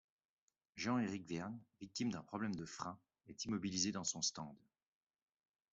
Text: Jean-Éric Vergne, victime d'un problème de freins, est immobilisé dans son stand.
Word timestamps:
Jean-Éric 0.77 1.27
Vergne, 1.27 1.59
victime 1.79 2.09
d'un 2.11 2.23
problème 2.23 2.55
de 2.55 2.65
freins, 2.65 2.97
est 3.27 3.45
immobilisé 3.45 3.91
dans 3.91 4.03
son 4.03 4.23
stand. 4.23 4.57